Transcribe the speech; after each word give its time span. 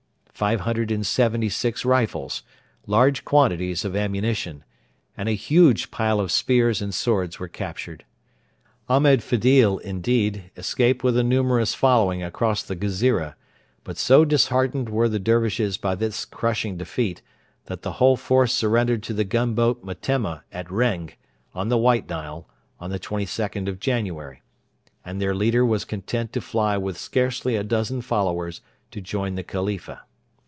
Five 0.33 0.61
hundred 0.61 0.89
and 0.89 1.05
seventy 1.05 1.49
six 1.49 1.85
rifles, 1.85 2.41
large 2.87 3.23
quantities 3.23 3.85
of 3.85 3.95
ammunition, 3.95 4.63
and 5.15 5.29
a 5.29 5.33
huge 5.33 5.91
pile 5.91 6.19
of 6.19 6.31
spears 6.31 6.81
and 6.81 6.95
swords 6.95 7.37
were 7.37 7.47
captured. 7.47 8.05
Ahmed 8.89 9.21
Fedil, 9.21 9.77
indeed, 9.77 10.49
escaped 10.57 11.03
with 11.03 11.15
a 11.15 11.21
numerous 11.23 11.75
following 11.75 12.23
across 12.23 12.63
the 12.63 12.75
Ghezira, 12.75 13.35
but 13.83 13.99
so 13.99 14.25
disheartened 14.25 14.89
were 14.89 15.07
the 15.07 15.19
Dervishes 15.19 15.77
by 15.77 15.93
this 15.93 16.25
crushing 16.25 16.75
defeat 16.75 17.21
that 17.65 17.83
the 17.83 17.91
whole 17.99 18.17
force 18.17 18.51
surrendered 18.51 19.03
to 19.03 19.13
the 19.13 19.23
gunboat 19.23 19.85
Metemma 19.85 20.41
at 20.51 20.65
Reng, 20.71 21.13
on 21.53 21.69
the 21.69 21.77
White 21.77 22.09
Nile, 22.09 22.49
on 22.79 22.89
the 22.89 22.99
22nd 22.99 23.67
of 23.69 23.79
January, 23.79 24.41
and 25.05 25.21
their 25.21 25.35
leader 25.35 25.63
was 25.63 25.85
content 25.85 26.33
to 26.33 26.41
fly 26.41 26.77
with 26.77 26.97
scarcely 26.97 27.55
a 27.55 27.63
dozen 27.63 28.01
followers 28.01 28.61
to 28.89 29.01
join 29.01 29.35
the 29.35 29.43
Khalifa. 29.43 30.01